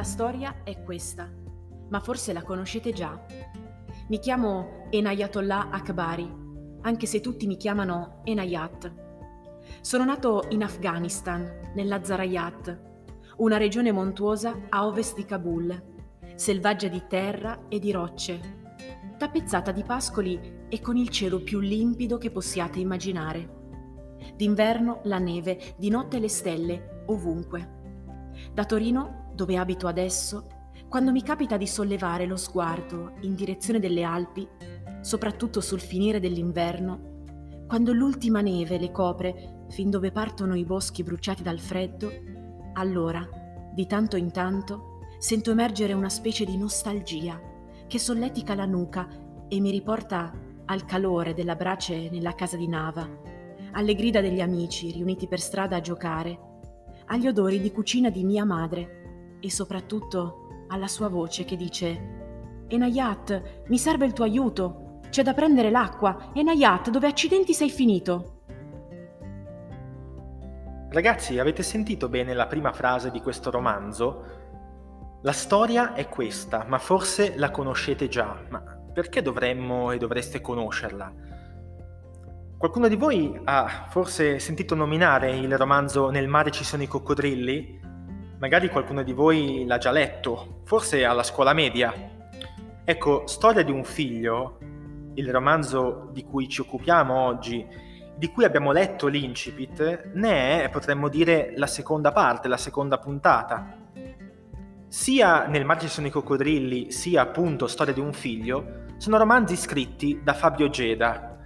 [0.00, 1.30] La storia è questa,
[1.90, 3.22] ma forse la conoscete già.
[4.08, 6.26] Mi chiamo Enayatollah Akbari,
[6.80, 8.94] anche se tutti mi chiamano Enayat.
[9.82, 12.80] Sono nato in Afghanistan, nella Zarayat,
[13.36, 15.82] una regione montuosa a ovest di Kabul,
[16.34, 18.40] selvaggia di terra e di rocce,
[19.18, 24.16] tappezzata di pascoli e con il cielo più limpido che possiate immaginare.
[24.34, 27.78] D'inverno la neve, di notte le stelle, ovunque.
[28.54, 30.46] Da Torino, dove abito adesso,
[30.88, 34.46] quando mi capita di sollevare lo sguardo in direzione delle Alpi,
[35.00, 41.44] soprattutto sul finire dell'inverno, quando l'ultima neve le copre fin dove partono i boschi bruciati
[41.44, 42.10] dal freddo,
[42.72, 43.24] allora,
[43.72, 47.40] di tanto in tanto, sento emergere una specie di nostalgia
[47.86, 49.08] che solletica la nuca
[49.48, 50.32] e mi riporta
[50.64, 53.08] al calore della brace nella casa di Nava,
[53.72, 56.38] alle grida degli amici riuniti per strada a giocare,
[57.06, 58.99] agli odori di cucina di mia madre
[59.40, 65.34] e soprattutto alla sua voce che dice Enayat, mi serve il tuo aiuto, c'è da
[65.34, 68.42] prendere l'acqua, Enayat, dove accidenti sei finito?
[70.90, 74.24] Ragazzi, avete sentito bene la prima frase di questo romanzo?
[75.22, 81.12] La storia è questa, ma forse la conoscete già, ma perché dovremmo e dovreste conoscerla?
[82.56, 87.80] Qualcuno di voi ha forse sentito nominare il romanzo Nel mare ci sono i coccodrilli?
[88.40, 91.92] Magari qualcuno di voi l'ha già letto, forse alla scuola media.
[92.82, 94.56] Ecco, Storia di un figlio,
[95.12, 101.08] il romanzo di cui ci occupiamo oggi di cui abbiamo letto l'incipit ne è, potremmo
[101.08, 103.76] dire, la seconda parte, la seconda puntata.
[104.88, 110.20] Sia nel Mare sono i coccodrilli, sia appunto Storia di un figlio, sono romanzi scritti
[110.22, 111.38] da Fabio Geda,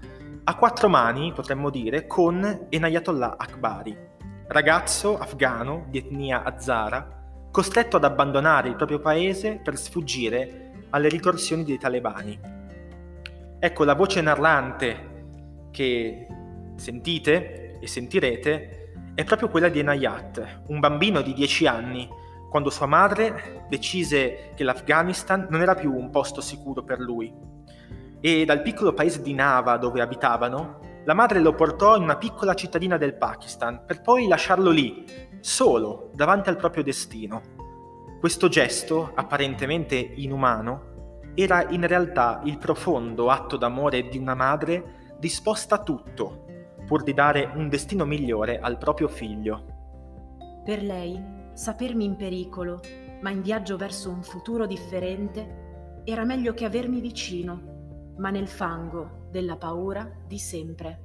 [0.45, 3.97] a quattro mani, potremmo dire, con Enayatollah Akbari,
[4.49, 11.65] ragazzo afghano di etnia Hazara, costretto ad abbandonare il proprio paese per sfuggire alle ritorsioni
[11.65, 12.39] dei talebani.
[13.59, 16.27] Ecco la voce narrante che
[16.77, 22.09] sentite e sentirete è proprio quella di Enayat, un bambino di 10 anni,
[22.51, 27.33] quando sua madre decise che l'Afghanistan non era più un posto sicuro per lui.
[28.21, 32.55] E dal piccolo paese di Nava dove abitavano, la madre lo portò in una piccola
[32.55, 35.05] cittadina del Pakistan per poi lasciarlo lì,
[35.41, 37.43] solo, davanti al proprio destino.
[38.19, 45.75] Questo gesto, apparentemente inumano, era in realtà il profondo atto d'amore di una madre disposta
[45.75, 46.45] a tutto
[46.87, 50.63] pur di dare un destino migliore al proprio figlio.
[50.65, 51.23] Per lei,
[51.53, 52.81] sapermi in pericolo,
[53.21, 57.74] ma in viaggio verso un futuro differente, era meglio che avermi vicino,
[58.19, 61.01] ma nel fango della paura di sempre.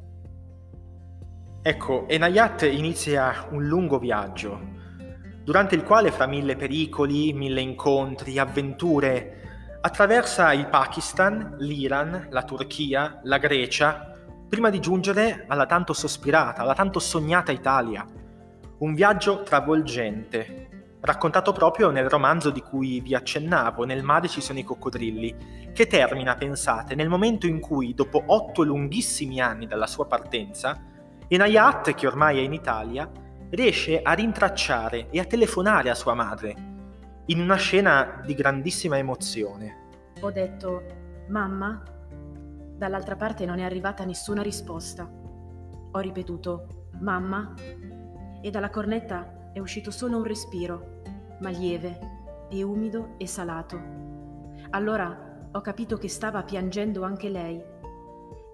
[1.62, 4.60] Ecco, Enayat inizia un lungo viaggio,
[5.44, 13.20] durante il quale fra mille pericoli, mille incontri, avventure, attraversa il Pakistan, l'Iran, la Turchia,
[13.24, 14.14] la Grecia,
[14.48, 18.06] prima di giungere alla tanto sospirata, alla tanto sognata Italia.
[18.80, 24.60] Un viaggio travolgente, raccontato proprio nel romanzo di cui vi accennavo, Nel mare ci sono
[24.60, 30.06] i coccodrilli, che termina, pensate, nel momento in cui, dopo otto lunghissimi anni dalla sua
[30.06, 30.82] partenza,
[31.28, 33.10] Enayat, che ormai è in Italia,
[33.52, 36.56] riesce a rintracciare e a telefonare a sua madre,
[37.28, 39.88] in una scena di grandissima emozione.
[40.22, 40.84] Ho detto,
[41.30, 41.82] mamma,
[42.80, 45.04] Dall'altra parte non è arrivata nessuna risposta.
[45.04, 47.54] Ho ripetuto mamma
[48.42, 51.02] e dalla cornetta è uscito solo un respiro,
[51.42, 52.00] ma lieve
[52.50, 53.80] e umido e salato.
[54.72, 57.62] Allora ho capito che stava piangendo anche lei.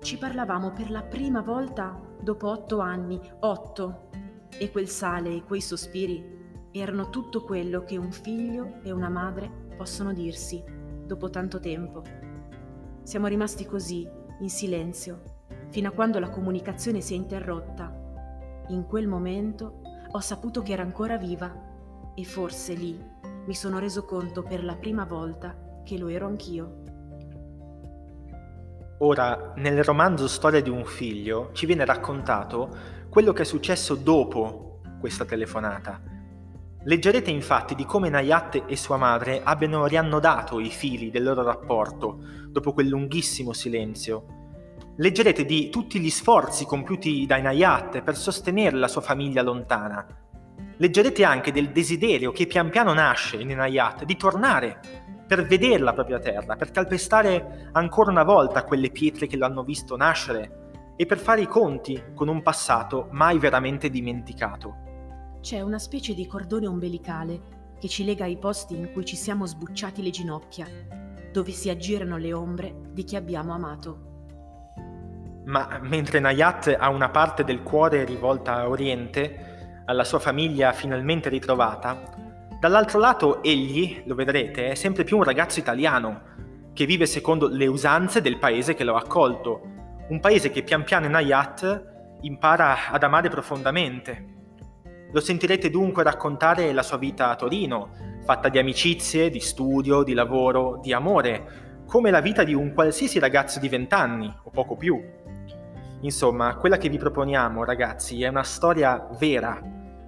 [0.02, 4.10] Ci parlavamo per la prima volta dopo otto anni, otto,
[4.58, 6.34] e quel sale e quei sospiri
[6.72, 10.64] erano tutto quello che un figlio e una madre possono dirsi
[11.06, 12.02] dopo tanto tempo.
[13.04, 14.08] Siamo rimasti così,
[14.40, 15.22] in silenzio,
[15.70, 17.94] fino a quando la comunicazione si è interrotta.
[18.70, 19.82] In quel momento
[20.16, 21.54] ho saputo che era ancora viva
[22.16, 22.98] e forse lì
[23.46, 26.84] mi sono reso conto per la prima volta che lo ero anch'io.
[29.00, 32.70] Ora, nel romanzo Storia di un figlio ci viene raccontato
[33.10, 36.14] quello che è successo dopo questa telefonata
[36.88, 42.20] Leggerete infatti di come Nayat e sua madre abbiano riannodato i fili del loro rapporto
[42.48, 44.45] dopo quel lunghissimo silenzio.
[44.98, 50.06] Leggerete di tutti gli sforzi compiuti da Nayat per sostenere la sua famiglia lontana.
[50.78, 54.80] Leggerete anche del desiderio che pian piano nasce in Nayat di tornare
[55.28, 59.64] per vedere la propria terra, per calpestare ancora una volta quelle pietre che lo hanno
[59.64, 64.84] visto nascere e per fare i conti con un passato mai veramente dimenticato
[65.46, 69.46] c'è una specie di cordone ombelicale che ci lega ai posti in cui ci siamo
[69.46, 70.66] sbucciati le ginocchia,
[71.32, 74.15] dove si aggirano le ombre di chi abbiamo amato.
[75.46, 81.30] Ma mentre Nayat ha una parte del cuore rivolta a Oriente, alla sua famiglia finalmente
[81.30, 82.02] ritrovata,
[82.60, 86.34] dall'altro lato egli, lo vedrete, è sempre più un ragazzo italiano,
[86.74, 89.62] che vive secondo le usanze del paese che lo ha accolto,
[90.10, 94.34] un paese che pian piano Nayat impara ad amare profondamente.
[95.12, 97.92] Lo sentirete dunque raccontare la sua vita a Torino,
[98.26, 103.20] fatta di amicizie, di studio, di lavoro, di amore, come la vita di un qualsiasi
[103.20, 105.00] ragazzo di vent'anni o poco più.
[106.06, 109.60] Insomma, quella che vi proponiamo, ragazzi, è una storia vera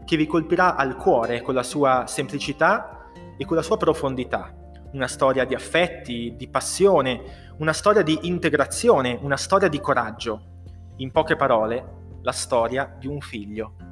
[0.06, 4.54] che vi colpirà al cuore con la sua semplicità e con la sua profondità.
[4.92, 10.42] Una storia di affetti, di passione, una storia di integrazione, una storia di coraggio.
[10.98, 13.87] In poche parole, la storia di un figlio.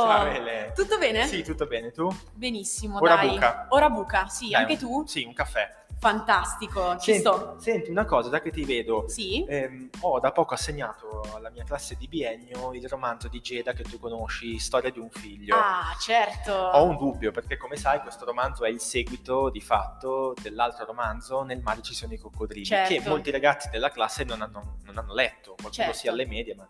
[0.00, 0.72] Ciao Ele.
[0.74, 1.26] Tutto bene?
[1.26, 2.08] Sì, tutto bene, tu?
[2.34, 3.28] Benissimo, Ora dai.
[3.30, 3.66] buca.
[3.70, 5.06] Ora buca, sì, Dai, anche un- tu?
[5.06, 5.84] Sì, un caffè.
[5.98, 7.56] Fantastico, ci Senti, sto.
[7.58, 9.44] senti, una cosa, già che ti vedo, Sì?
[9.48, 13.82] ehm, ho da poco assegnato alla mia classe di biennio il romanzo di Geda che
[13.82, 15.56] tu conosci, Storia di un figlio.
[15.56, 16.52] Ah, certo.
[16.52, 21.42] Ho un dubbio perché, come sai, questo romanzo è il seguito di fatto dell'altro romanzo
[21.42, 22.92] Nel mare ci sono i coccodrilli, Certo.
[22.92, 25.92] che molti ragazzi della classe non hanno, non hanno letto, qualcuno Certo.
[25.94, 26.68] sia alle medie, ma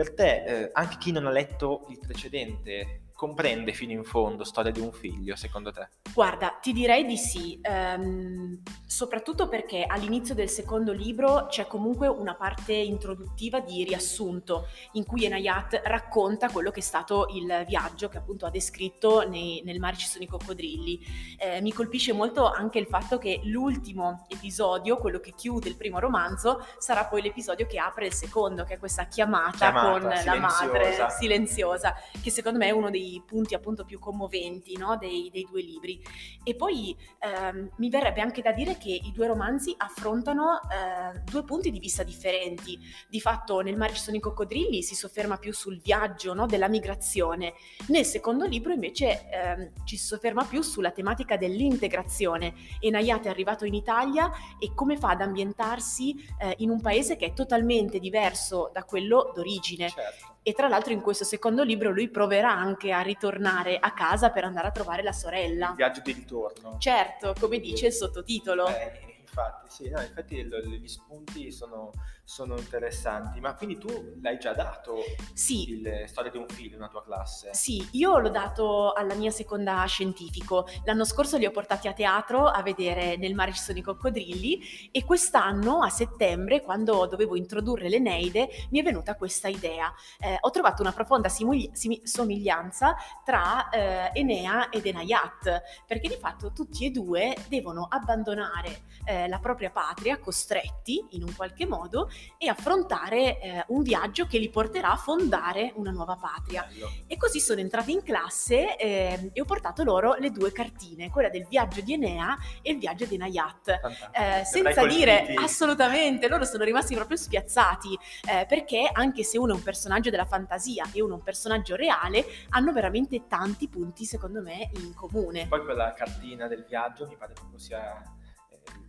[0.00, 4.72] per te, eh, anche chi non ha letto il precedente, comprende fino in fondo Storia
[4.72, 5.90] di un figlio, secondo te?
[6.14, 12.34] Guarda, ti direi di sì, ehm, soprattutto perché all'inizio del secondo libro c'è comunque una
[12.34, 18.16] parte introduttiva di riassunto in cui Enayat racconta quello che è stato il viaggio che
[18.16, 21.36] appunto ha descritto nei- nel mare ci sono i coccodrilli.
[21.36, 25.98] Eh, mi colpisce molto anche il fatto che l'ultimo episodio, quello che chiude il primo
[25.98, 30.38] romanzo, sarà poi l'episodio che apre il secondo, che è questa chiamata, Chiamata, con la
[30.38, 35.46] madre silenziosa, che secondo me è uno dei punti appunto più commoventi no, dei, dei
[35.48, 36.00] due libri.
[36.44, 41.44] E poi ehm, mi verrebbe anche da dire che i due romanzi affrontano eh, due
[41.44, 42.78] punti di vista differenti.
[43.08, 46.68] Di fatto nel mare ci sono i coccodrilli, si sofferma più sul viaggio no, della
[46.68, 47.54] migrazione.
[47.88, 52.54] Nel secondo libro invece ehm, ci si sofferma più sulla tematica dell'integrazione.
[52.80, 57.16] E Nayat è arrivato in Italia e come fa ad ambientarsi eh, in un paese
[57.16, 59.88] che è totalmente diverso da quello d'origine.
[59.88, 60.38] Certo.
[60.42, 64.44] E tra l'altro in questo secondo libro lui proverà anche a ritornare a casa per
[64.44, 65.68] andare a trovare la sorella.
[65.70, 66.76] Il viaggio di ritorno.
[66.78, 68.66] Certo, come dice il sottotitolo.
[68.68, 71.92] Eh, infatti, sì, no, infatti gli spunti sono,
[72.30, 73.40] sono interessanti.
[73.40, 73.88] Ma quindi tu
[74.22, 74.98] l'hai già dato
[75.32, 77.52] Sì, il Storia di un figlio nella tua classe?
[77.52, 80.68] Sì, io l'ho dato alla mia seconda scientifico.
[80.84, 84.90] L'anno scorso li ho portati a teatro a vedere Nel mare ci sono i coccodrilli
[84.92, 89.92] e quest'anno, a settembre, quando dovevo introdurre l'Eneide, mi è venuta questa idea.
[90.20, 92.94] Eh, ho trovato una profonda simuli- simi- somiglianza
[93.24, 99.40] tra eh, Enea ed Enayat, perché di fatto tutti e due devono abbandonare eh, la
[99.40, 104.92] propria patria, costretti in un qualche modo, e affrontare eh, un viaggio che li porterà
[104.92, 106.66] a fondare una nuova patria.
[106.68, 106.90] Bello.
[107.06, 111.28] E così sono entrata in classe ehm, e ho portato loro le due cartine, quella
[111.28, 113.68] del viaggio di Enea e il viaggio di Nayat.
[114.12, 115.44] Eh, senza dire colpiti.
[115.44, 120.26] assolutamente, loro sono rimasti proprio spiazzati eh, perché anche se uno è un personaggio della
[120.26, 125.46] fantasia e uno è un personaggio reale, hanno veramente tanti punti secondo me in comune.
[125.46, 128.19] Poi quella cartina del viaggio mi pare proprio sia eh,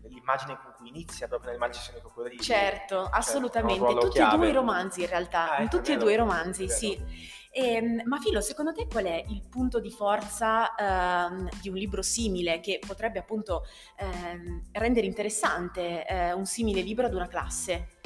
[0.04, 2.42] l'immagine con cui inizia proprio nel mare ci sono i coccodrilli.
[2.42, 4.38] Certo, Cioè, assolutamente, tutti e chiave.
[4.38, 7.40] due i romanzi in realtà, Ah, in ecco, tutti e due i romanzi, sì.
[7.54, 12.02] Ehm, ma Filo, secondo te qual è il punto di forza ehm, di un libro
[12.02, 13.66] simile che potrebbe appunto
[13.98, 18.00] ehm, rendere interessante eh, un simile libro ad una classe?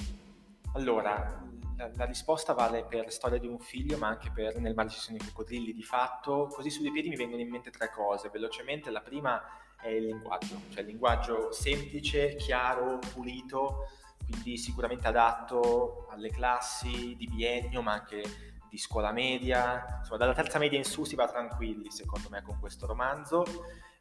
[0.73, 1.43] Allora,
[1.77, 4.99] la, la risposta vale per Storia di un figlio, ma anche per Nel mare ci
[4.99, 5.73] sono i coccodrilli.
[5.73, 8.29] Di fatto, così su due piedi mi vengono in mente tre cose.
[8.29, 9.39] Velocemente, la prima
[9.85, 13.87] è il linguaggio, cioè il linguaggio semplice, chiaro, pulito,
[14.25, 18.23] quindi sicuramente adatto alle classi di biennio, ma anche
[18.67, 19.97] di scuola media.
[19.99, 23.43] Insomma, dalla terza media in su si va tranquilli, secondo me, con questo romanzo.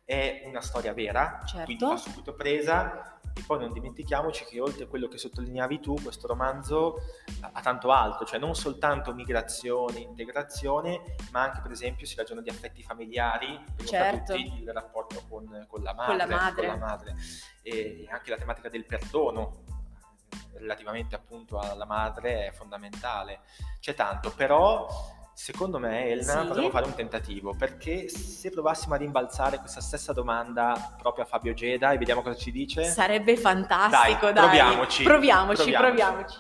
[0.05, 1.65] È una storia vera, Certo.
[1.65, 3.09] quindi fa subito presa.
[3.37, 6.99] E poi non dimentichiamoci che oltre a quello che sottolineavi tu, questo romanzo
[7.41, 12.43] ha ha tanto altro, cioè non soltanto migrazione, integrazione, ma anche per esempio si ragiona
[12.43, 14.35] di affetti familiari, Certo.
[14.35, 16.67] tutti il rapporto con, con la Con la madre, madre.
[16.69, 17.15] con la madre.
[17.63, 19.63] e anche la tematica del perdono
[20.53, 23.41] eh, relativamente appunto alla madre è fondamentale.
[23.81, 24.87] C'è tanto, però
[25.35, 26.47] secondo me, Elena, Sì.
[26.47, 31.53] potremmo fare un tentativo, perché se provassimo a rimbalzare questa stessa domanda proprio a Fabio
[31.55, 32.85] Geda e vediamo cosa ci dice...
[32.85, 34.43] Sarebbe fantastico, Dai, dai.
[34.45, 35.03] proviamoci.
[35.03, 35.95] Proviamoci, Proviamoci.
[35.95, 36.37] proviamoci.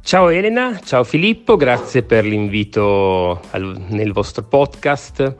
[0.00, 5.34] Ciao Elena, ciao Filippo, grazie per l'invito al- nel vostro podcast.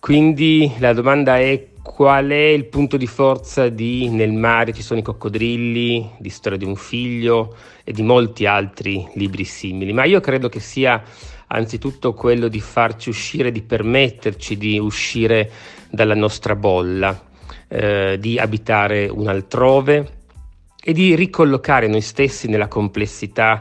[0.00, 5.00] Quindi la domanda è qual è il punto di forza di Nel mare ci sono
[5.00, 10.20] i coccodrilli, di Storia di un figlio e di molti altri libri simili, ma io
[10.20, 11.02] credo che sia
[11.48, 15.50] anzitutto quello di farci uscire, di permetterci di uscire
[15.90, 17.18] dalla nostra bolla,
[17.68, 20.14] eh, di abitare un altrove
[20.82, 23.60] e di ricollocare noi stessi nella complessità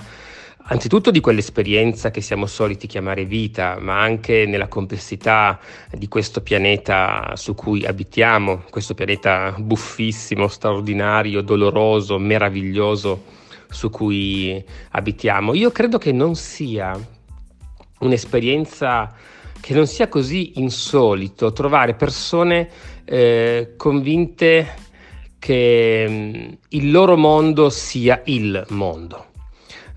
[0.68, 5.60] anzitutto di quell'esperienza che siamo soliti chiamare vita, ma anche nella complessità
[5.92, 13.24] di questo pianeta su cui abitiamo, questo pianeta buffissimo, straordinario, doloroso, meraviglioso
[13.70, 15.54] su cui abitiamo.
[15.54, 16.98] Io credo che non sia
[18.00, 19.14] un'esperienza
[19.60, 22.70] che non sia così insolito trovare persone
[23.04, 24.74] eh, convinte
[25.40, 29.26] che mh, il loro mondo sia il mondo.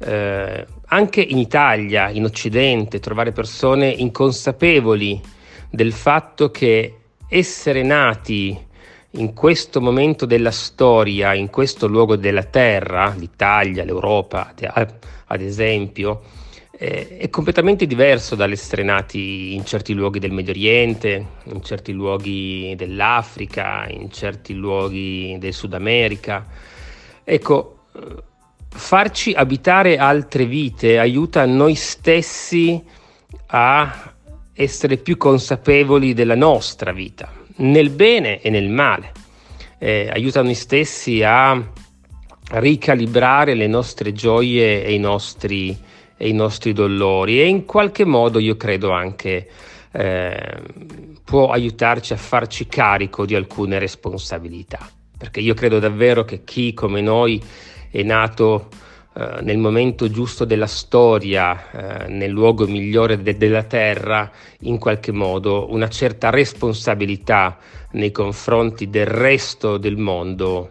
[0.01, 5.21] Eh, anche in Italia, in Occidente, trovare persone inconsapevoli
[5.71, 6.95] del fatto che
[7.29, 8.59] essere nati
[9.13, 14.95] in questo momento della storia, in questo luogo della terra, l'Italia, l'Europa, ad-
[15.27, 16.48] ad esempio, eh,
[16.79, 23.85] è completamente diverso dall'essere nati in certi luoghi del Medio Oriente, in certi luoghi dell'Africa,
[23.89, 26.47] in certi luoghi del Sud America.
[27.25, 28.23] Ecco, eh,
[28.69, 32.81] farci abitare altre vite aiuta noi stessi
[33.47, 34.13] a
[34.53, 39.13] essere più consapevoli della nostra vita, nel bene e nel male.
[39.79, 41.61] Eh, aiuta noi stessi a
[42.51, 45.77] ricalibrare le nostre gioie e i nostri,
[46.19, 49.49] e i nostri dolori e in qualche modo io credo anche
[49.93, 50.63] eh,
[51.25, 54.79] può aiutarci a farci carico di alcune responsabilità,
[55.17, 57.43] perché io credo davvero che chi come noi
[57.91, 58.69] è nato
[59.15, 65.13] eh, nel momento giusto della storia, eh, nel luogo migliore de- della terra, in qualche
[65.13, 67.59] modo una certa responsabilità
[67.93, 70.71] nei confronti del resto del mondo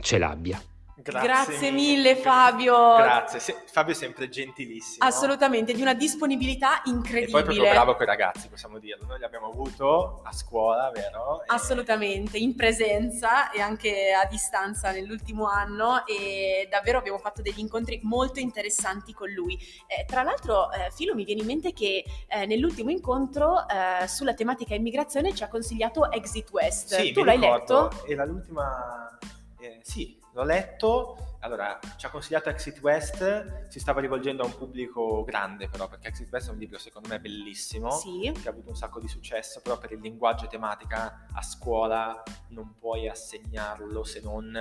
[0.00, 0.60] ce l'abbia.
[1.04, 2.96] Grazie mille, Fabio.
[2.96, 5.06] Grazie, Se- Fabio è sempre gentilissimo.
[5.06, 7.70] Assolutamente, di una disponibilità E poi proprio incredibile.
[7.70, 9.06] bravo con i ragazzi, possiamo dirlo.
[9.06, 11.42] Noi li abbiamo avuto a scuola, vero?
[11.42, 17.58] E- Assolutamente, in presenza e anche a distanza nell'ultimo anno e davvero abbiamo fatto degli
[17.58, 19.58] incontri molto interessanti con lui.
[19.86, 24.34] Eh, tra l'altro, eh, Filo, mi viene in mente che eh, nell'ultimo incontro eh, sulla
[24.34, 26.94] tematica immigrazione ci ha consigliato Exit West.
[26.94, 28.06] Sì, tu l'hai ricordo, letto?
[28.06, 29.18] Era l'ultima...
[29.60, 31.36] eh, sì, l'ho letto.
[31.40, 36.08] Allora, ci ha consigliato Exit West, si stava rivolgendo a un pubblico grande però, perché
[36.08, 38.32] Exit West è un libro secondo me bellissimo, Sì.
[38.42, 42.22] che ha avuto un sacco di successo, però per il linguaggio e tematica a scuola
[42.48, 44.56] non puoi assegnarlo se non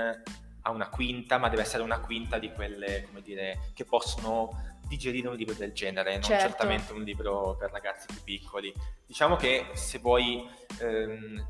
[0.65, 5.27] a una quinta, ma deve essere una quinta di quelle, come dire, che possono digerire
[5.27, 6.47] un libro del genere, non Certo.
[6.47, 8.73] certamente un libro per ragazzi più piccoli.
[9.05, 10.47] Diciamo che se vuoi
[10.79, 11.45] ehm,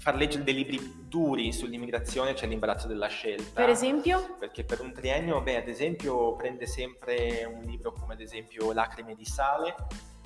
[0.00, 3.60] far leggere dei libri duri sull'immigrazione c'è l'imbarazzo della scelta.
[3.60, 4.36] Per esempio?
[4.38, 9.14] Perché per un triennio, beh, ad esempio, prende sempre un libro come ad esempio Lacrime
[9.14, 9.74] di sale,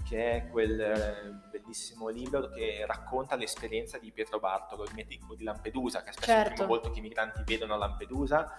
[0.08, 5.42] che è quel eh, bellissimo libro che racconta l'esperienza di Pietro Bartolo, il medico di
[5.42, 6.52] Lampedusa, che è spesso il Certo.
[6.54, 8.54] primo volto che i migranti vedono a Lampedusa.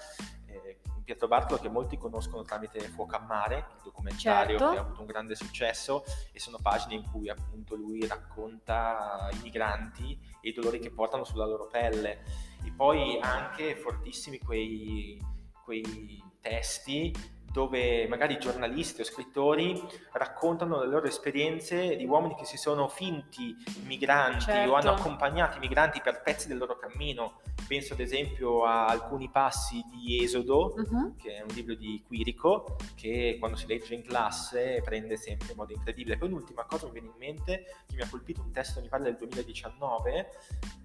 [1.05, 4.73] Pietro Bartolo che molti conoscono tramite Fuoco a mare, il documentario Certo.
[4.73, 9.37] che ha avuto un grande successo e sono pagine in cui appunto lui racconta i
[9.43, 12.23] migranti e i dolori che portano sulla loro pelle.
[12.65, 15.21] E poi anche fortissimi quei,
[15.63, 17.13] quei testi
[17.55, 19.81] dove magari giornalisti o scrittori
[20.11, 24.71] raccontano le loro esperienze di uomini che si sono finti migranti Certo.
[24.71, 27.39] o hanno accompagnato i migranti per pezzi del loro cammino.
[27.67, 31.15] Penso ad esempio a alcuni passi di Esodo, Mhm.
[31.17, 35.57] che è un libro di Quirico, che quando si legge in classe prende sempre in
[35.57, 36.17] modo incredibile.
[36.17, 39.03] Poi un'ultima cosa mi viene in mente, che mi ha colpito un testo, mi pare
[39.03, 40.29] del 2019,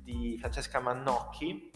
[0.02, 1.70] di Francesca Mannocchi,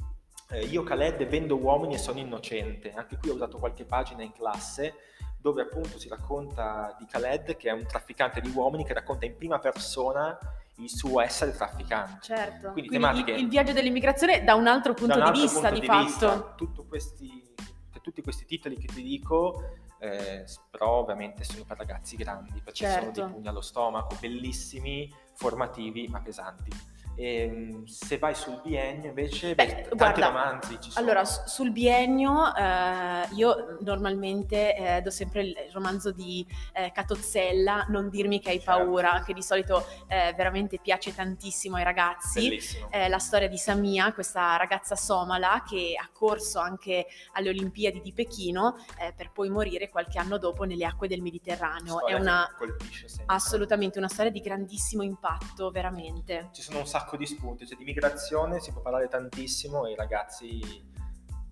[0.51, 2.93] eh, Io Khaled vendo uomini e sono innocente.
[2.93, 4.95] Anche qui ho usato qualche pagina in classe
[5.39, 9.37] dove appunto si racconta di Khaled, che è un trafficante di uomini, che racconta in
[9.37, 10.39] prima persona
[10.77, 12.19] il suo essere trafficante.
[12.23, 12.73] Certo.
[12.73, 15.59] Quindi Quindi, tematiche- il, il viaggio dell'immigrazione da un altro punto un di altro vista,
[15.61, 16.05] punto di, di fatto.
[16.05, 17.55] vista, tutto questi,
[17.93, 19.63] cioè, tutti questi titoli che ti dico,
[19.99, 23.25] eh, però ovviamente sono per ragazzi grandi, perché sono Certo.
[23.27, 26.71] di pugno allo stomaco, bellissimi, formativi, ma pesanti.
[27.17, 31.05] E, ehm, se vai sul biennio invece, Beh, beh, tanti guarda, romanzi ci sono.
[31.05, 38.09] Allora, sul biennio eh, io normalmente eh, do sempre il romanzo di eh, Catozzella, Non
[38.09, 38.71] dirmi che hai Certo.
[38.81, 42.59] paura, che di solito eh, veramente piace tantissimo ai ragazzi.
[42.89, 48.13] È la storia di Samia, questa ragazza somala che ha corso anche alle Olimpiadi di
[48.13, 51.99] Pechino eh, per poi morire qualche anno dopo nelle acque del Mediterraneo.
[51.99, 53.35] Storia È una, che colpisce sempre.
[53.35, 56.49] assolutamente una storia di grandissimo impatto, veramente.
[56.53, 59.95] Ci sono un sacco di spunti, cioè di migrazione si può parlare tantissimo e i
[59.97, 60.49] ragazzi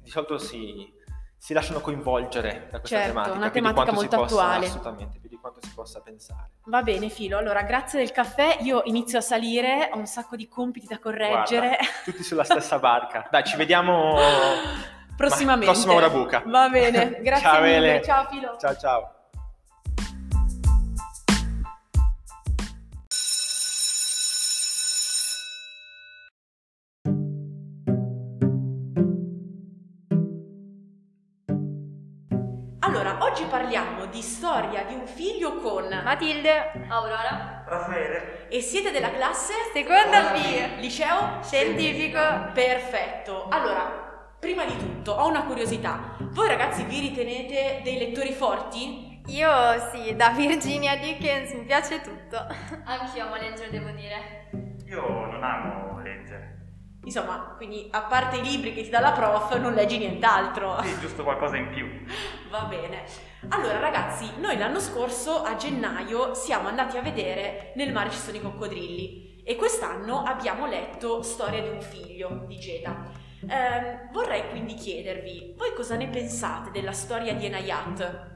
[0.02, 0.92] di solito si,
[1.36, 3.36] si lasciano coinvolgere da questa Certo, tematica.
[3.36, 4.66] una più di tematica quanto si molto possa- attuale.
[4.66, 6.50] Assolutamente, più di quanto si possa pensare.
[6.64, 7.38] Va bene, Filo.
[7.38, 8.58] Allora, grazie del caffè.
[8.62, 11.68] Io inizio a salire, ho un sacco di compiti da correggere.
[11.68, 13.26] Guarda, tutti sulla stessa barca.
[13.30, 14.16] Dai, ci vediamo
[15.16, 15.66] Prossimamente.
[15.66, 16.42] Ma- prossima ora buca.
[16.46, 17.76] Va bene, grazie Ciao, mille.
[17.76, 18.02] Ele.
[18.02, 18.56] Ciao, Filo.
[18.58, 19.14] Ciao ciao.
[35.42, 38.46] Figlio con Matilde, Aurora, Raffaele.
[38.48, 42.20] e siete della classe seconda B, liceo scientifico.
[42.54, 43.48] Perfetto.
[43.48, 46.14] Allora, prima di tutto, ho una curiosità.
[46.20, 49.20] Voi ragazzi vi ritenete dei lettori forti?
[49.26, 49.50] Io
[49.92, 52.36] sì, da Virginia Dickens mi piace tutto.
[52.84, 54.48] Anch'io amo leggere, devo dire.
[54.86, 56.61] Io non amo leggere.
[57.04, 60.80] Insomma, quindi a parte i libri che ti dà la prof, non leggi nient'altro.
[60.82, 61.86] Sì, giusto qualcosa in più.
[62.48, 63.04] Va bene.
[63.48, 68.36] Allora ragazzi, noi l'anno scorso a gennaio siamo andati a vedere Nel mare ci sono
[68.36, 73.10] i coccodrilli e quest'anno abbiamo letto Storia di un figlio di Geda.
[73.48, 78.30] Ehm, vorrei quindi chiedervi, voi cosa ne pensate della storia di Enayat?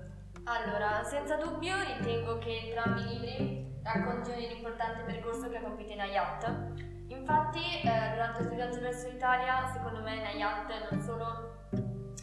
[0.45, 6.95] Allora, senza dubbio ritengo che entrambi i libri raccontino l'importante percorso che ha compiuto Nayat.
[7.09, 11.25] Infatti, eh, durante il suo viaggio verso l'Italia, secondo me Nayat non solo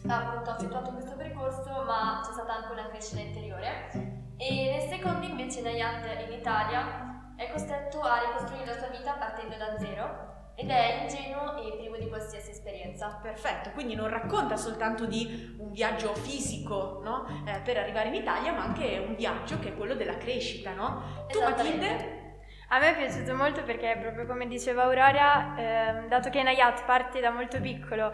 [0.08, 3.90] ha appunto effettuato questo percorso, ma c'è stata anche una crescita interiore.
[4.38, 9.56] E nel secondo invece Nayat in Italia è costretto a ricostruire la sua vita partendo
[9.56, 13.20] da zero ed è ingenuo e privo di qualsiasi esperienza.
[13.22, 17.26] Perfetto, quindi non racconta soltanto di un viaggio fisico no?
[17.46, 21.26] Eh, per arrivare in Italia, ma anche un viaggio che è quello della crescita, no?
[21.30, 21.40] Tu.
[21.40, 22.23] Matilde?
[22.70, 27.20] A me è piaciuto molto perché, proprio come diceva Aurora, ehm, dato che Nayat parte
[27.20, 28.12] da molto piccolo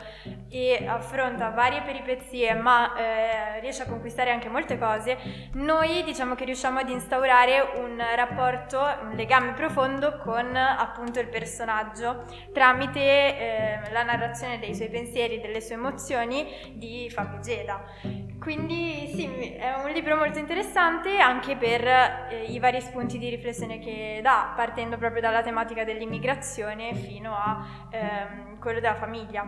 [0.49, 5.17] e affronta varie peripezie, ma eh, riesce a conquistare anche molte cose,
[5.53, 12.25] noi diciamo che riusciamo ad instaurare un rapporto, un legame profondo con appunto il personaggio
[12.51, 18.27] tramite eh, la narrazione dei suoi pensieri, delle sue emozioni di Fabio Geda.
[18.39, 23.79] Quindi sì, è un libro molto interessante anche per eh, i vari spunti di riflessione
[23.79, 29.45] che dà, partendo proprio dalla tematica dell'immigrazione fino a ehm, quello della famiglia.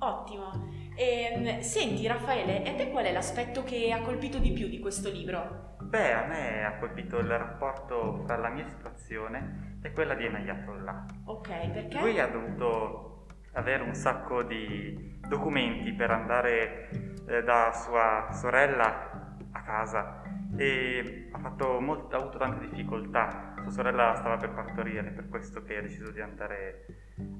[0.00, 0.52] Ottimo.
[0.94, 5.10] Ehm, senti Raffaele, e te qual è l'aspetto che ha colpito di più di questo
[5.10, 5.76] libro?
[5.80, 11.04] Beh, a me ha colpito il rapporto fra la mia situazione e quella di Enayatollah.
[11.24, 12.00] Ok, perché?
[12.00, 16.90] Lui ha dovuto avere un sacco di documenti per andare
[17.28, 20.22] eh, da sua sorella a casa
[20.56, 23.54] e ha, fatto molt- ha avuto tante difficoltà.
[23.68, 26.86] Sua sorella stava per partorire, per questo che ha deciso di andare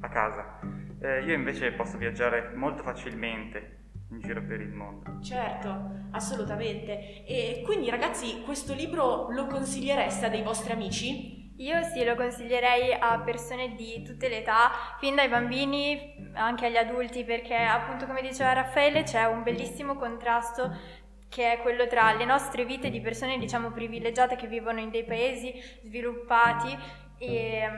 [0.01, 0.61] a casa.
[1.01, 5.23] Eh, io invece posso viaggiare molto facilmente in giro per il mondo.
[5.23, 7.25] Certo, assolutamente.
[7.25, 11.55] E quindi ragazzi, questo libro lo consigliereste a dei vostri amici?
[11.57, 16.77] Io sì, lo consiglierei a persone di tutte le età, fin dai bambini anche agli
[16.77, 20.77] adulti, perché appunto come diceva Raffaele c'è un bellissimo contrasto
[21.29, 25.05] che è quello tra le nostre vite di persone diciamo privilegiate che vivono in dei
[25.05, 25.53] paesi
[25.85, 26.77] sviluppati
[27.19, 27.69] e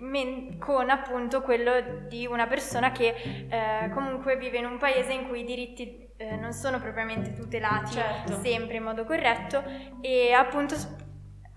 [0.00, 3.14] men- con appunto quello di una persona che
[3.48, 7.92] eh, comunque vive in un paese in cui i diritti eh, non sono propriamente tutelati
[7.92, 8.40] Certo.
[8.40, 9.62] sempre in modo corretto
[10.00, 10.74] e appunto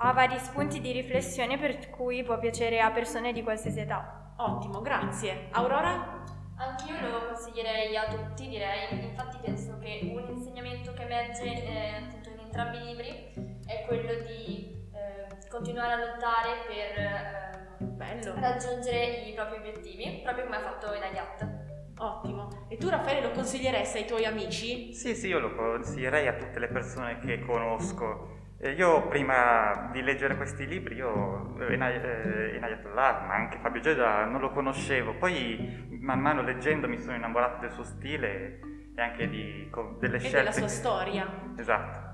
[0.02, 4.34] ha vari spunti di riflessione per cui può piacere a persone di qualsiasi età.
[4.38, 5.48] Ottimo, grazie.
[5.52, 6.24] Aurora?
[6.56, 12.30] Anch'io lo consiglierei a tutti, direi, infatti penso che un insegnamento che emerge eh, appunto
[12.30, 18.36] in entrambi i libri è quello di eh, continuare a lottare per eh, Bello.
[18.40, 21.58] raggiungere i propri obiettivi, proprio come ha fatto Inayat.
[21.98, 22.68] Ottimo.
[22.70, 24.94] E tu Raffaele lo consiglieresti ai tuoi amici?
[24.94, 28.38] Sì, sì, io lo consiglierei a tutte le persone che conosco.
[28.62, 34.26] Io prima di leggere questi libri, io eh, Enay- eh, Enayatollah, ma anche Fabio Geda,
[34.26, 35.16] non lo conoscevo.
[35.16, 38.60] Poi man mano leggendo mi sono innamorato del suo stile
[38.96, 40.38] e anche di, delle E scelte.
[40.38, 41.28] della sua storia.
[41.58, 42.08] Esatto.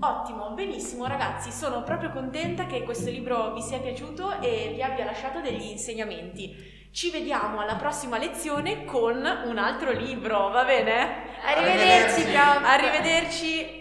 [0.00, 5.04] Ottimo, benissimo ragazzi, sono proprio contenta che questo libro vi sia piaciuto e vi abbia
[5.04, 6.78] lasciato degli insegnamenti.
[6.92, 11.28] Ci vediamo alla prossima lezione con un altro libro, va bene?
[11.44, 12.62] Arrivederci, prof.
[12.64, 13.79] Arrivederci